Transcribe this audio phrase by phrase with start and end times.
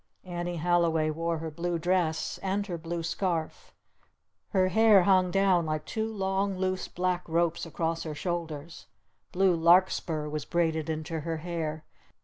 [0.25, 2.39] Annie Halliway wore her blue dress!
[2.41, 3.71] And her blue scarf!
[4.49, 8.87] Her hair hung down like two long, loose black ropes across her shoulders!
[9.31, 11.85] Blue Larkspur was braided into her hair!